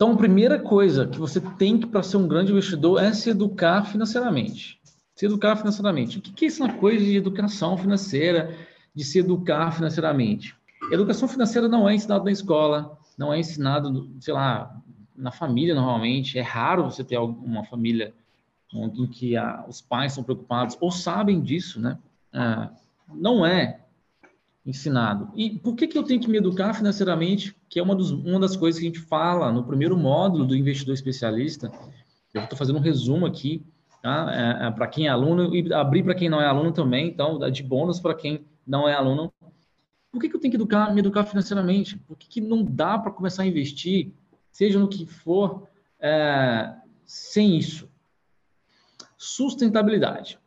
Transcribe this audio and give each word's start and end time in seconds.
Então, 0.00 0.12
a 0.12 0.16
primeira 0.16 0.58
coisa 0.58 1.06
que 1.06 1.18
você 1.18 1.42
tem 1.58 1.78
que, 1.78 1.86
para 1.86 2.02
ser 2.02 2.16
um 2.16 2.26
grande 2.26 2.50
investidor, 2.50 3.02
é 3.02 3.12
se 3.12 3.28
educar 3.28 3.84
financeiramente. 3.84 4.80
Se 5.14 5.26
educar 5.26 5.56
financeiramente. 5.56 6.16
O 6.16 6.22
que 6.22 6.46
é 6.46 6.48
essa 6.48 6.72
coisa 6.72 7.04
de 7.04 7.18
educação 7.18 7.76
financeira, 7.76 8.56
de 8.94 9.04
se 9.04 9.18
educar 9.18 9.70
financeiramente? 9.72 10.56
Educação 10.90 11.28
financeira 11.28 11.68
não 11.68 11.86
é 11.86 11.94
ensinada 11.94 12.24
na 12.24 12.30
escola, 12.30 12.98
não 13.18 13.30
é 13.30 13.40
ensinado, 13.40 14.10
sei 14.20 14.32
lá, 14.32 14.74
na 15.14 15.30
família 15.30 15.74
normalmente. 15.74 16.38
É 16.38 16.42
raro 16.42 16.84
você 16.84 17.04
ter 17.04 17.18
uma 17.18 17.64
família 17.64 18.14
em 18.72 19.06
que 19.06 19.36
a, 19.36 19.66
os 19.68 19.82
pais 19.82 20.14
são 20.14 20.24
preocupados 20.24 20.78
ou 20.80 20.90
sabem 20.90 21.42
disso, 21.42 21.78
né? 21.78 21.98
Ah, 22.32 22.70
não 23.06 23.44
é 23.44 23.84
ensinado. 24.64 25.30
E 25.34 25.58
por 25.58 25.74
que, 25.74 25.86
que 25.86 25.96
eu 25.96 26.02
tenho 26.02 26.20
que 26.20 26.28
me 26.28 26.38
educar 26.38 26.74
financeiramente? 26.74 27.56
Que 27.68 27.78
é 27.78 27.82
uma, 27.82 27.94
dos, 27.94 28.10
uma 28.10 28.38
das 28.38 28.56
coisas 28.56 28.80
que 28.80 28.86
a 28.86 28.90
gente 28.90 29.00
fala 29.00 29.50
no 29.50 29.64
primeiro 29.64 29.96
módulo 29.96 30.46
do 30.46 30.56
investidor 30.56 30.94
especialista. 30.94 31.72
Eu 32.32 32.42
estou 32.42 32.58
fazendo 32.58 32.78
um 32.78 32.82
resumo 32.82 33.26
aqui, 33.26 33.64
tá? 34.02 34.28
É, 34.32 34.66
é, 34.66 34.70
para 34.70 34.86
quem 34.86 35.06
é 35.06 35.10
aluno 35.10 35.54
e 35.54 35.72
abrir 35.72 36.02
para 36.02 36.14
quem 36.14 36.28
não 36.28 36.40
é 36.40 36.46
aluno 36.46 36.72
também, 36.72 37.08
então 37.08 37.38
de 37.50 37.62
bônus 37.62 37.98
para 37.98 38.14
quem 38.14 38.44
não 38.66 38.88
é 38.88 38.94
aluno. 38.94 39.32
Por 40.12 40.20
que, 40.20 40.28
que 40.28 40.36
eu 40.36 40.40
tenho 40.40 40.52
que 40.52 40.56
educar, 40.56 40.92
me 40.92 41.00
educar 41.00 41.24
financeiramente? 41.24 41.96
Por 41.96 42.16
que, 42.16 42.28
que 42.28 42.40
não 42.40 42.64
dá 42.64 42.98
para 42.98 43.12
começar 43.12 43.44
a 43.44 43.46
investir, 43.46 44.12
seja 44.50 44.78
no 44.78 44.88
que 44.88 45.06
for, 45.06 45.68
é, 45.98 46.74
sem 47.04 47.56
isso? 47.56 47.88
Sustentabilidade. 49.16 50.38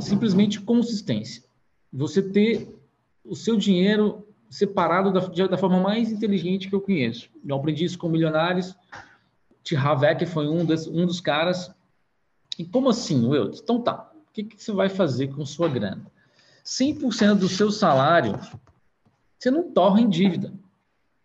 Simplesmente 0.00 0.60
consistência. 0.60 1.44
Você 1.92 2.22
ter 2.22 2.81
o 3.24 3.34
seu 3.34 3.56
dinheiro 3.56 4.26
separado 4.50 5.12
da, 5.12 5.46
da 5.46 5.56
forma 5.56 5.80
mais 5.80 6.10
inteligente 6.10 6.68
que 6.68 6.74
eu 6.74 6.80
conheço. 6.80 7.30
Eu 7.46 7.56
aprendi 7.56 7.84
isso 7.84 7.98
com 7.98 8.08
milionários. 8.08 8.76
T. 9.64 9.76
Havek 9.76 10.26
foi 10.26 10.48
um, 10.48 10.64
des, 10.64 10.86
um 10.86 11.06
dos 11.06 11.20
caras. 11.20 11.70
E 12.58 12.64
como 12.64 12.90
assim, 12.90 13.24
Will? 13.26 13.50
Então 13.54 13.80
tá. 13.80 14.12
O 14.14 14.32
que, 14.32 14.44
que 14.44 14.62
você 14.62 14.72
vai 14.72 14.88
fazer 14.88 15.28
com 15.28 15.44
sua 15.46 15.68
grana? 15.68 16.06
100% 16.64 17.34
do 17.34 17.48
seu 17.48 17.70
salário 17.70 18.38
você 19.38 19.50
não 19.50 19.72
torra 19.72 20.00
em 20.00 20.08
dívida. 20.08 20.52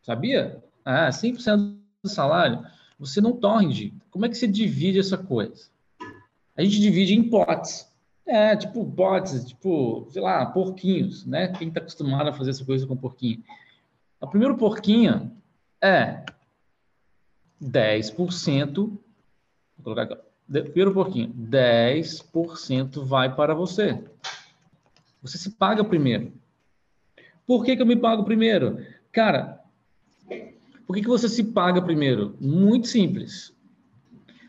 Sabia? 0.01 0.63
Ah, 0.83 1.09
100% 1.09 1.77
do 2.01 2.09
salário 2.09 2.65
você 2.97 3.21
não 3.21 3.33
torra 3.33 3.63
em 3.63 3.69
dívida. 3.69 4.03
Como 4.09 4.25
é 4.25 4.29
que 4.29 4.35
você 4.35 4.47
divide 4.47 4.99
essa 4.99 5.17
coisa? 5.17 5.69
A 6.55 6.63
gente 6.63 6.79
divide 6.79 7.13
em 7.13 7.29
potes. 7.29 7.87
É, 8.27 8.55
tipo 8.57 8.83
bots, 8.83 9.45
tipo, 9.45 10.05
sei 10.11 10.21
lá, 10.21 10.45
porquinhos, 10.47 11.25
né? 11.25 11.47
Quem 11.53 11.69
está 11.69 11.79
acostumado 11.79 12.29
a 12.29 12.33
fazer 12.33 12.49
essa 12.49 12.65
coisa 12.65 12.85
com 12.85 12.95
porquinho. 12.95 13.41
O 14.19 14.27
primeiro 14.27 14.57
porquinho 14.57 15.31
é 15.81 16.25
10%. 17.63 18.75
Vou 18.75 18.99
colocar 19.81 20.03
aqui. 20.03 20.17
Primeiro 20.49 20.93
porquinho, 20.93 21.33
10% 21.33 23.03
vai 23.03 23.33
para 23.33 23.53
você. 23.53 24.01
Você 25.21 25.37
se 25.37 25.51
paga 25.51 25.83
primeiro. 25.83 26.31
Por 27.45 27.63
que, 27.63 27.75
que 27.75 27.81
eu 27.81 27.85
me 27.85 27.95
pago 27.95 28.23
primeiro? 28.23 28.85
Cara, 29.11 29.61
por 30.85 30.95
que, 30.95 31.01
que 31.01 31.07
você 31.07 31.27
se 31.27 31.43
paga 31.43 31.81
primeiro? 31.81 32.35
Muito 32.39 32.87
simples. 32.87 33.53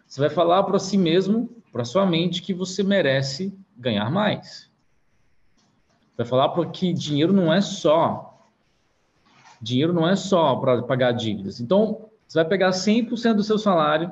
Você 0.06 0.20
vai 0.20 0.30
falar 0.30 0.62
para 0.62 0.78
si 0.78 0.96
mesmo, 0.96 1.50
para 1.72 1.84
sua 1.84 2.06
mente, 2.06 2.42
que 2.42 2.54
você 2.54 2.82
merece 2.82 3.52
ganhar 3.78 4.10
mais. 4.10 4.68
Vai 6.16 6.26
falar 6.26 6.48
porque 6.50 6.92
dinheiro 6.92 7.32
não 7.32 7.52
é 7.52 7.60
só. 7.60 8.44
Dinheiro 9.60 9.92
não 9.92 10.08
é 10.08 10.16
só 10.16 10.56
para 10.56 10.82
pagar 10.82 11.12
dívidas. 11.12 11.60
Então, 11.60 12.08
você 12.26 12.38
vai 12.38 12.44
pegar 12.44 12.70
100% 12.70 13.34
do 13.34 13.42
seu 13.42 13.58
salário, 13.58 14.10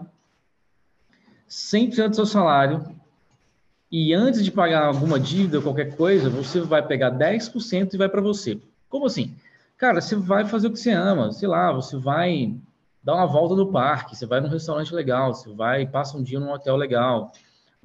100% 1.49 2.09
do 2.09 2.17
seu 2.17 2.27
salário, 2.27 2.97
e 3.91 4.13
antes 4.15 4.45
de 4.45 4.51
pagar 4.51 4.87
alguma 4.87 5.19
dívida 5.19 5.61
qualquer 5.61 5.97
coisa, 5.97 6.29
você 6.29 6.61
vai 6.61 6.85
pegar 6.87 7.11
10% 7.11 7.95
e 7.95 7.97
vai 7.97 8.09
para 8.09 8.21
você. 8.21 8.61
Como 8.89 9.07
assim? 9.07 9.35
Cara, 9.77 10.01
você 10.01 10.17
vai 10.17 10.45
fazer 10.45 10.69
o 10.69 10.73
que 10.73 10.79
você 10.79 10.91
ama, 10.91 11.33
sei 11.33 11.47
lá, 11.47 11.73
você 11.73 11.97
vai 11.97 12.57
dar 13.03 13.15
uma 13.15 13.27
volta 13.27 13.55
no 13.55 13.71
parque, 13.71 14.17
você 14.17 14.27
vai 14.27 14.41
num 14.41 14.49
restaurante 14.49 14.95
legal, 14.95 15.35
você 15.35 15.53
vai 15.53 15.87
passa 15.87 16.17
um 16.17 16.23
dia 16.23 16.41
num 16.41 16.51
hotel 16.51 16.77
legal, 16.77 17.33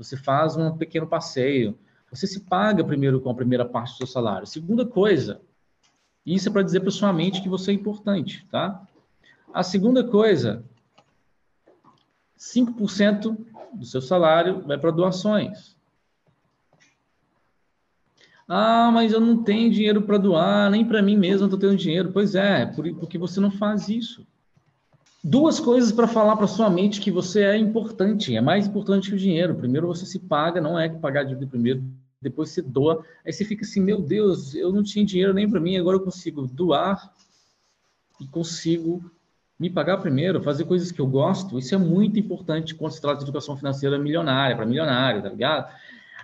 você 0.03 0.17
faz 0.17 0.57
um 0.57 0.75
pequeno 0.75 1.05
passeio, 1.05 1.77
você 2.09 2.25
se 2.25 2.41
paga 2.41 2.83
primeiro 2.83 3.21
com 3.21 3.29
a 3.29 3.35
primeira 3.35 3.63
parte 3.63 3.93
do 3.93 3.97
seu 3.97 4.07
salário. 4.07 4.47
Segunda 4.47 4.85
coisa, 4.85 5.39
isso 6.25 6.49
é 6.49 6.51
para 6.51 6.63
dizer 6.63 6.79
para 6.79 6.91
sua 6.91 7.13
mente 7.13 7.41
que 7.41 7.47
você 7.47 7.71
é 7.71 7.73
importante, 7.73 8.45
tá? 8.51 8.81
A 9.53 9.63
segunda 9.63 10.03
coisa, 10.03 10.63
5% 12.37 13.37
do 13.73 13.85
seu 13.85 14.01
salário 14.01 14.61
vai 14.61 14.77
para 14.77 14.91
doações. 14.91 15.75
Ah, 18.47 18.91
mas 18.91 19.13
eu 19.13 19.21
não 19.21 19.43
tenho 19.43 19.71
dinheiro 19.71 20.01
para 20.01 20.17
doar, 20.17 20.69
nem 20.69 20.85
para 20.85 21.01
mim 21.01 21.15
mesmo 21.15 21.43
eu 21.43 21.45
estou 21.45 21.59
tendo 21.59 21.77
dinheiro. 21.77 22.11
Pois 22.11 22.35
é, 22.35 22.65
porque 22.65 23.17
você 23.17 23.39
não 23.39 23.51
faz 23.51 23.87
isso 23.87 24.25
duas 25.23 25.59
coisas 25.59 25.91
para 25.91 26.07
falar 26.07 26.35
para 26.35 26.47
sua 26.47 26.69
mente 26.69 26.99
que 26.99 27.11
você 27.11 27.43
é 27.43 27.57
importante, 27.57 28.35
é 28.35 28.41
mais 28.41 28.67
importante 28.67 29.09
que 29.09 29.15
o 29.15 29.19
dinheiro. 29.19 29.55
Primeiro 29.55 29.87
você 29.87 30.05
se 30.05 30.19
paga, 30.19 30.59
não 30.59 30.79
é 30.79 30.89
que 30.89 30.97
pagar 30.97 31.21
a 31.21 31.23
dívida 31.23 31.47
primeiro, 31.47 31.83
depois 32.21 32.49
você 32.49 32.61
doa. 32.61 33.05
Aí 33.25 33.31
você 33.31 33.45
fica 33.45 33.63
assim, 33.63 33.81
meu 33.81 34.01
Deus, 34.01 34.55
eu 34.55 34.71
não 34.71 34.83
tinha 34.83 35.05
dinheiro 35.05 35.33
nem 35.33 35.49
para 35.49 35.59
mim, 35.59 35.77
agora 35.77 35.97
eu 35.97 36.01
consigo 36.01 36.47
doar 36.47 37.13
e 38.19 38.27
consigo 38.27 39.03
me 39.59 39.69
pagar 39.69 39.97
primeiro, 39.97 40.41
fazer 40.41 40.65
coisas 40.65 40.91
que 40.91 40.99
eu 40.99 41.05
gosto. 41.05 41.59
Isso 41.59 41.75
é 41.75 41.77
muito 41.77 42.19
importante 42.19 42.73
quando 42.73 42.93
se 42.93 43.01
trata 43.01 43.17
de 43.17 43.25
educação 43.25 43.55
financeira 43.55 43.97
milionária, 43.99 44.55
para 44.55 44.65
milionário, 44.65 45.21
tá 45.21 45.29
ligado? 45.29 45.71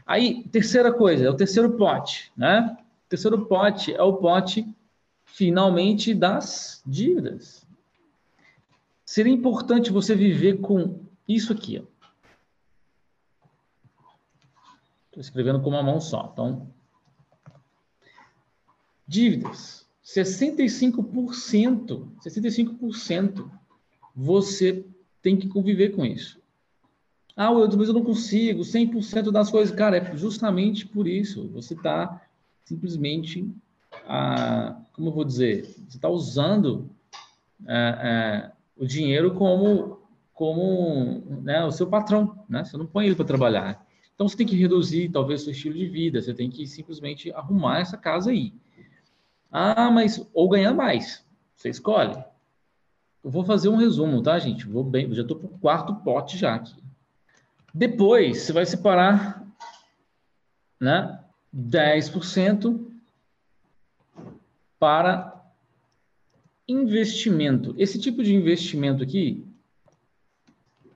Aí, 0.07 0.43
terceira 0.51 0.91
coisa, 0.91 1.25
é 1.25 1.29
o 1.29 1.35
terceiro 1.35 1.71
pote, 1.73 2.31
né? 2.35 2.75
O 3.05 3.09
terceiro 3.09 3.45
pote 3.45 3.93
é 3.93 4.01
o 4.01 4.13
pote, 4.13 4.67
finalmente, 5.25 6.15
das 6.15 6.81
dívidas 6.85 7.66
seria 9.07 9.33
importante 9.33 9.89
você 9.89 10.13
viver 10.13 10.59
com 10.59 10.99
isso 11.25 11.53
aqui. 11.53 11.81
Estou 15.05 15.21
escrevendo 15.21 15.61
com 15.61 15.69
uma 15.69 15.81
mão 15.81 16.01
só. 16.01 16.29
Então, 16.33 16.69
dívidas. 19.07 19.87
65%, 20.03 22.11
65% 22.21 23.49
você 24.13 24.85
tem 25.21 25.37
que 25.37 25.47
conviver 25.47 25.95
com 25.95 26.05
isso. 26.05 26.41
Ah, 27.35 27.51
eu, 27.51 27.77
mas 27.77 27.87
eu 27.87 27.93
não 27.93 28.03
consigo, 28.03 28.61
100% 28.61 29.31
das 29.31 29.49
coisas. 29.49 29.73
Cara, 29.73 29.97
é 29.97 30.17
justamente 30.17 30.85
por 30.85 31.07
isso. 31.07 31.47
Você 31.49 31.75
está 31.75 32.21
simplesmente, 32.65 33.49
ah, 34.05 34.81
como 34.91 35.09
eu 35.09 35.13
vou 35.13 35.23
dizer, 35.23 35.65
você 35.65 35.97
está 35.97 36.09
usando 36.09 36.89
ah, 37.65 37.99
ah, 38.01 38.56
o 38.79 38.85
dinheiro 38.85 39.33
como, 39.33 39.99
como 40.33 41.23
né, 41.41 41.63
o 41.63 41.71
seu 41.71 41.87
patrão, 41.87 42.43
né? 42.47 42.63
Você 42.63 42.77
não 42.77 42.85
põe 42.85 43.05
ele 43.05 43.15
para 43.15 43.25
trabalhar. 43.25 43.85
Então 44.13 44.27
você 44.27 44.37
tem 44.37 44.47
que 44.47 44.55
reduzir 44.55 45.09
talvez 45.09 45.41
seu 45.43 45.51
estilo 45.51 45.75
de 45.75 45.87
vida, 45.87 46.21
você 46.21 46.33
tem 46.33 46.49
que 46.49 46.65
simplesmente 46.65 47.31
arrumar 47.33 47.79
essa 47.79 47.97
casa 47.97 48.31
aí. 48.31 48.53
Ah, 49.51 49.91
mas 49.91 50.27
ou 50.33 50.49
ganhar 50.49 50.73
mais, 50.73 51.25
você 51.55 51.69
escolhe. 51.69 52.17
Eu 53.23 53.29
vou 53.29 53.43
fazer 53.43 53.69
um 53.69 53.75
resumo, 53.75 54.21
tá, 54.21 54.39
gente? 54.39 54.65
Vou 54.65 54.83
bem, 54.83 55.13
já 55.13 55.21
estou 55.21 55.37
para 55.37 55.47
o 55.47 55.59
quarto 55.59 55.95
pote 55.95 56.37
já 56.37 56.55
aqui. 56.55 56.75
Depois 57.73 58.41
você 58.41 58.53
vai 58.53 58.65
separar, 58.65 59.45
né, 60.79 61.19
10% 61.53 62.87
para 64.79 65.36
investimento. 66.67 67.73
Esse 67.77 67.99
tipo 67.99 68.21
de 68.21 68.35
investimento 68.35 69.01
aqui 69.03 69.43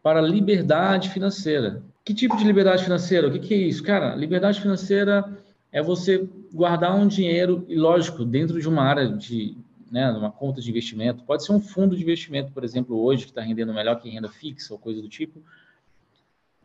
para 0.03 0.19
liberdade 0.19 1.09
financeira. 1.09 1.81
Que 2.03 2.13
tipo 2.13 2.35
de 2.35 2.43
liberdade 2.43 2.83
financeira? 2.83 3.27
O 3.27 3.31
que, 3.31 3.39
que 3.39 3.53
é 3.53 3.57
isso? 3.57 3.83
Cara, 3.83 4.15
liberdade 4.15 4.59
financeira 4.59 5.37
é 5.71 5.81
você 5.81 6.27
guardar 6.51 6.95
um 6.95 7.07
dinheiro, 7.07 7.63
e 7.69 7.75
lógico, 7.75 8.25
dentro 8.25 8.59
de 8.59 8.67
uma 8.67 8.83
área 8.83 9.07
de, 9.07 9.55
né, 9.89 10.11
uma 10.11 10.31
conta 10.31 10.59
de 10.59 10.69
investimento. 10.69 11.23
Pode 11.23 11.45
ser 11.45 11.53
um 11.53 11.61
fundo 11.61 11.95
de 11.95 12.01
investimento, 12.01 12.51
por 12.51 12.63
exemplo, 12.63 12.99
hoje, 12.99 13.25
que 13.25 13.31
está 13.31 13.41
rendendo 13.41 13.73
melhor 13.73 14.01
que 14.01 14.09
renda 14.09 14.27
fixa 14.27 14.73
ou 14.73 14.79
coisa 14.79 15.01
do 15.01 15.07
tipo. 15.07 15.41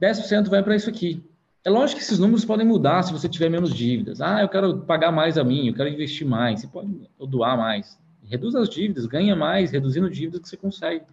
10% 0.01 0.49
vai 0.49 0.63
para 0.63 0.75
isso 0.75 0.91
aqui. 0.91 1.23
É 1.63 1.71
lógico 1.71 1.99
que 1.99 2.05
esses 2.05 2.19
números 2.19 2.45
podem 2.45 2.67
mudar 2.67 3.03
se 3.03 3.13
você 3.13 3.29
tiver 3.29 3.51
menos 3.51 3.75
dívidas. 3.75 4.21
Ah, 4.21 4.41
eu 4.41 4.49
quero 4.49 4.79
pagar 4.81 5.13
mais 5.13 5.37
a 5.37 5.45
mim, 5.45 5.69
eu 5.69 5.75
quero 5.75 5.89
investir 5.89 6.27
mais. 6.27 6.61
Você 6.61 6.67
pode 6.67 6.89
doar 7.19 7.57
mais 7.57 7.99
reduz 8.29 8.55
as 8.55 8.69
dívidas, 8.69 9.07
ganha 9.07 9.35
mais, 9.35 9.71
reduzindo 9.71 10.11
dívidas 10.11 10.41
que 10.41 10.49
você 10.49 10.57
consegue 10.57 11.05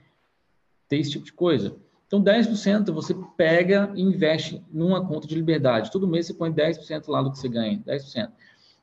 ter 0.87 0.97
esse 0.97 1.11
tipo 1.11 1.25
de 1.25 1.33
coisa. 1.33 1.75
Então, 2.07 2.23
10% 2.23 2.91
você 2.91 3.15
pega 3.35 3.91
e 3.95 4.01
investe 4.01 4.63
numa 4.71 5.05
conta 5.05 5.27
de 5.27 5.33
liberdade. 5.33 5.91
Todo 5.91 6.07
mês 6.07 6.27
você 6.27 6.33
põe 6.33 6.51
10% 6.51 7.07
lá 7.07 7.23
do 7.23 7.31
que 7.31 7.39
você 7.39 7.49
ganha, 7.49 7.81
10%. 7.85 8.31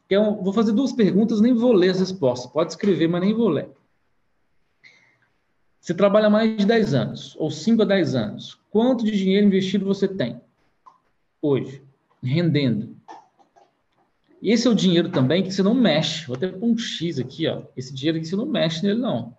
Então, 0.06 0.42
vou 0.42 0.52
fazer 0.52 0.72
duas 0.72 0.92
perguntas, 0.92 1.40
nem 1.40 1.54
vou 1.54 1.72
ler 1.72 1.90
as 1.90 2.00
respostas. 2.00 2.50
Pode 2.50 2.72
escrever, 2.72 3.08
mas 3.08 3.20
nem 3.20 3.32
vou 3.32 3.48
ler. 3.48 3.70
Você 5.80 5.94
trabalha 5.94 6.28
mais 6.28 6.56
de 6.56 6.66
10 6.66 6.94
anos, 6.94 7.36
ou 7.38 7.50
5 7.50 7.82
a 7.82 7.84
10 7.84 8.14
anos. 8.14 8.58
Quanto 8.70 9.04
de 9.04 9.12
dinheiro 9.12 9.46
investido 9.46 9.84
você 9.84 10.08
tem 10.08 10.40
hoje, 11.40 11.82
rendendo? 12.22 12.96
E 14.40 14.50
esse 14.50 14.66
é 14.66 14.70
o 14.70 14.74
dinheiro 14.74 15.10
também 15.10 15.42
que 15.42 15.52
você 15.52 15.62
não 15.62 15.74
mexe. 15.74 16.26
Vou 16.26 16.36
até 16.36 16.48
pôr 16.48 16.66
um 16.66 16.78
X 16.78 17.18
aqui, 17.18 17.46
ó. 17.46 17.62
Esse 17.76 17.94
dinheiro 17.94 18.18
que 18.18 18.26
você 18.26 18.36
não 18.36 18.46
mexe 18.46 18.82
nele, 18.82 19.00
não. 19.00 19.36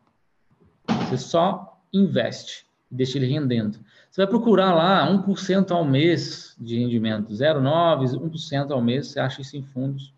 Você 1.10 1.18
só 1.18 1.82
investe 1.92 2.66
deixa 2.92 3.18
ele 3.18 3.28
rendendo. 3.28 3.80
Você 4.10 4.22
vai 4.22 4.28
procurar 4.28 4.74
lá 4.74 5.10
1% 5.10 5.72
ao 5.72 5.86
mês 5.86 6.56
de 6.60 6.78
rendimento, 6.78 7.32
0,9%, 7.32 8.20
1% 8.20 8.72
ao 8.72 8.82
mês, 8.82 9.08
você 9.08 9.20
acha 9.20 9.42
isso 9.42 9.56
em 9.56 9.64
fundos, 9.64 10.14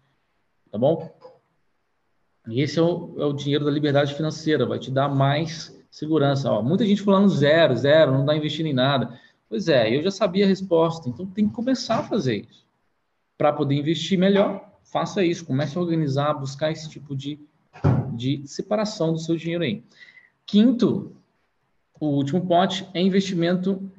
tá 0.72 0.78
bom? 0.78 1.14
E 2.48 2.62
esse 2.62 2.80
é 2.80 2.82
o, 2.82 3.14
é 3.20 3.26
o 3.26 3.34
dinheiro 3.34 3.64
da 3.64 3.72
liberdade 3.72 4.16
financeira, 4.16 4.66
vai 4.66 4.80
te 4.80 4.90
dar 4.90 5.08
mais 5.08 5.80
segurança. 5.92 6.52
Ó, 6.52 6.62
muita 6.64 6.86
gente 6.86 7.04
falando 7.04 7.30
zero, 7.30 7.76
zero, 7.76 8.12
não 8.12 8.22
está 8.22 8.36
investindo 8.36 8.66
em 8.66 8.74
nada. 8.74 9.18
Pois 9.48 9.68
é, 9.68 9.96
eu 9.96 10.02
já 10.02 10.10
sabia 10.10 10.46
a 10.46 10.48
resposta, 10.48 11.08
então 11.08 11.28
tem 11.28 11.48
que 11.48 11.54
começar 11.54 12.00
a 12.00 12.04
fazer 12.04 12.48
isso. 12.50 12.66
Para 13.38 13.54
poder 13.54 13.76
investir 13.76 14.18
melhor, 14.18 14.73
faça 14.84 15.24
isso, 15.24 15.46
comece 15.46 15.78
a 15.78 15.82
organizar, 15.82 16.34
buscar 16.34 16.72
esse 16.72 16.90
tipo 16.90 17.16
de, 17.16 17.40
de 18.14 18.44
separação 18.46 19.14
do 19.14 19.20
seu 19.20 19.36
dinheiro 19.36 19.64
aí. 19.64 19.84
Quinto, 20.46 21.16
o 22.00 22.08
último 22.08 22.46
pote 22.46 22.88
é 22.94 23.02
investimento 23.02 23.90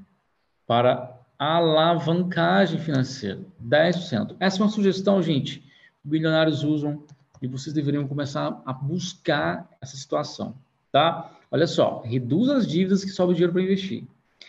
para 0.67 1.19
alavancagem 1.39 2.79
financeira, 2.79 3.41
10%. 3.63 4.37
Essa 4.39 4.59
é 4.59 4.63
uma 4.63 4.71
sugestão, 4.71 5.23
gente, 5.23 5.65
bilionários 6.03 6.63
usam 6.63 7.03
e 7.41 7.47
vocês 7.47 7.75
deveriam 7.75 8.07
começar 8.07 8.63
a 8.65 8.73
buscar 8.73 9.69
essa 9.81 9.97
situação, 9.97 10.55
tá? 10.93 11.31
Olha 11.51 11.67
só, 11.67 12.03
reduz 12.03 12.49
as 12.49 12.67
dívidas 12.67 13.05
que 13.05 13.11
sobe 13.11 13.35
dinheiro 13.35 13.53
para 13.53 13.63
investir. 13.63 14.05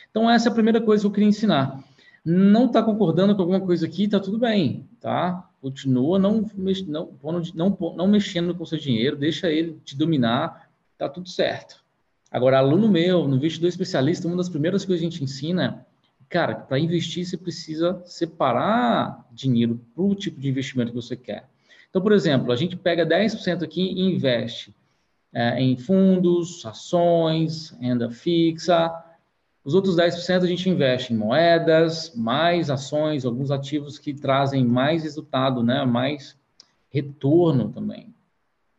Então 0.10 0.30
essa 0.30 0.50
é 0.50 0.52
a 0.52 0.54
primeira 0.54 0.80
coisa 0.82 1.04
que 1.04 1.08
eu 1.08 1.12
queria 1.12 1.30
ensinar. 1.30 1.84
Não 2.26 2.66
está 2.66 2.82
concordando 2.82 3.36
com 3.36 3.44
alguma 3.44 3.62
coisa 3.62 3.86
aqui, 3.86 4.08
tá 4.08 4.20
tudo 4.20 4.40
bem, 4.40 4.90
tá? 5.00 5.48
Continua 5.62 6.18
não, 6.18 6.50
não, 6.56 7.42
não, 7.54 7.94
não 7.96 8.08
mexendo 8.08 8.56
com 8.56 8.66
seu 8.66 8.80
dinheiro, 8.80 9.16
deixa 9.16 9.48
ele 9.52 9.80
te 9.86 9.96
dominar, 9.96 10.68
tá 10.98 11.08
tudo 11.08 11.30
certo. 11.30 11.84
Agora, 12.32 12.58
aluno 12.58 12.90
meu, 12.90 13.28
no 13.28 13.36
investidor 13.36 13.70
especialista, 13.70 14.28
uma 14.28 14.38
das 14.38 14.50
primeiras 14.50 14.84
coisas 14.84 15.02
que 15.02 15.08
a 15.08 15.10
gente 15.10 15.24
ensina, 15.24 15.86
cara, 16.28 16.56
para 16.56 16.80
investir 16.80 17.26
você 17.26 17.38
precisa 17.38 18.02
separar 18.06 19.26
dinheiro 19.32 19.80
para 19.94 20.04
o 20.04 20.16
tipo 20.16 20.40
de 20.40 20.50
investimento 20.50 20.92
que 20.92 20.96
você 20.96 21.16
quer. 21.16 21.48
Então, 21.90 22.02
por 22.02 22.12
exemplo, 22.12 22.52
a 22.52 22.56
gente 22.56 22.76
pega 22.76 23.06
10% 23.06 23.64
aqui 23.64 23.82
e 23.82 24.02
investe 24.02 24.76
é, 25.32 25.62
em 25.62 25.78
fundos, 25.78 26.66
ações, 26.66 27.70
renda 27.80 28.10
fixa. 28.10 28.92
Os 29.66 29.74
outros 29.74 29.96
10% 29.96 30.44
a 30.44 30.48
gente 30.48 30.70
investe 30.70 31.12
em 31.12 31.18
moedas, 31.18 32.14
mais 32.16 32.70
ações, 32.70 33.26
alguns 33.26 33.50
ativos 33.50 33.98
que 33.98 34.14
trazem 34.14 34.64
mais 34.64 35.02
resultado, 35.02 35.64
né? 35.64 35.84
mais 35.84 36.38
retorno 36.88 37.70
também. 37.70 38.14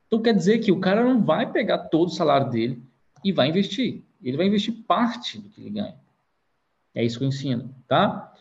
Então, 0.06 0.22
quer 0.22 0.32
dizer 0.32 0.60
que 0.60 0.70
o 0.70 0.78
cara 0.78 1.02
não 1.02 1.20
vai 1.20 1.50
pegar 1.50 1.78
todo 1.78 2.06
o 2.06 2.12
salário 2.12 2.48
dele 2.50 2.80
e 3.24 3.32
vai 3.32 3.48
investir. 3.48 4.04
Ele 4.22 4.36
vai 4.36 4.46
investir 4.46 4.72
parte 4.86 5.40
do 5.40 5.48
que 5.48 5.60
ele 5.60 5.70
ganha. 5.70 5.96
É 6.94 7.04
isso 7.04 7.18
que 7.18 7.24
eu 7.24 7.28
ensino, 7.28 7.74
tá? 7.88 8.32